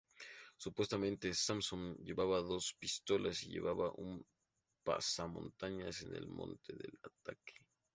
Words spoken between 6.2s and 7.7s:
momento del ataque.